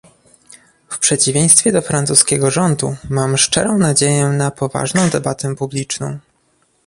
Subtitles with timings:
[0.89, 6.19] W przeciwieństwie do francuskiego rządu mam szczerą nadzieję na poważną debatę publiczną